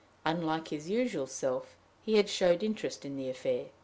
[0.25, 3.67] Unlike his usual self, he had showed interest in the affair.